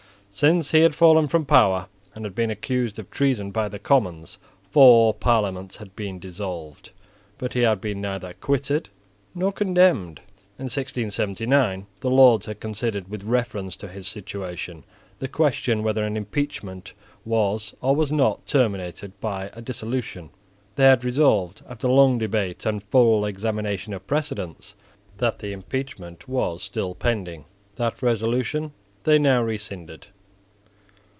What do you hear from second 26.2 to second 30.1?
was still pending. That resolution they now rescinded.